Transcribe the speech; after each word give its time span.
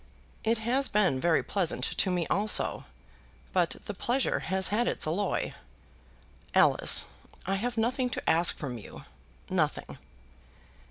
"It 0.43 0.57
has 0.57 0.87
been 0.89 1.19
very 1.19 1.43
pleasant 1.43 1.83
to 1.83 2.09
me, 2.09 2.25
also; 2.25 2.85
but 3.53 3.75
the 3.85 3.93
pleasure 3.93 4.39
has 4.39 4.69
had 4.69 4.87
its 4.87 5.05
alloy. 5.05 5.53
Alice, 6.55 7.03
I 7.45 7.53
have 7.53 7.77
nothing 7.77 8.09
to 8.09 8.27
ask 8.27 8.57
from 8.57 8.79
you, 8.79 9.03
nothing." 9.47 9.99